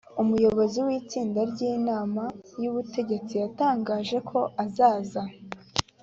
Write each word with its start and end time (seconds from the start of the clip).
umuyobozi 0.21 0.79
w 0.85 0.87
itsinda 0.99 1.39
ry 1.51 1.59
inama 1.73 2.23
y 2.61 2.65
ubutegesi 2.69 3.33
yatangaje 3.43 4.17
ko 4.29 4.39
azaza 4.63 5.21